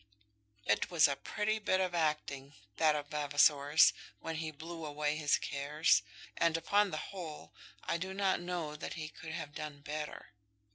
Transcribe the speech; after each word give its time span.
It 0.65 0.89
was 0.89 1.07
a 1.07 1.15
pretty 1.15 1.59
bit 1.59 1.79
of 1.79 1.93
acting, 1.93 2.55
that 2.77 2.95
of 2.95 3.09
Vavasor's, 3.09 3.93
when 4.19 4.37
he 4.37 4.49
blew 4.49 4.83
away 4.83 5.15
his 5.15 5.37
cares; 5.37 6.01
and, 6.35 6.57
upon 6.57 6.89
the 6.89 6.97
whole, 7.13 7.53
I 7.83 7.97
do 7.99 8.11
not 8.11 8.41
know 8.41 8.75
that 8.75 8.95
he 8.95 9.09
could 9.09 9.33
have 9.33 9.53
done 9.53 9.81
better. 9.81 10.29